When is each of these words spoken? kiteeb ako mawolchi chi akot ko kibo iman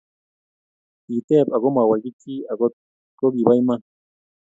kiteeb 1.03 1.47
ako 1.55 1.67
mawolchi 1.75 2.11
chi 2.21 2.33
akot 2.51 2.73
ko 3.19 3.25
kibo 3.35 3.51
iman 3.61 3.81